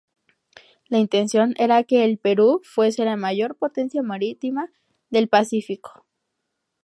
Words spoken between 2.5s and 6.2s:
fuese la mayor potencia marítima del Pacífico.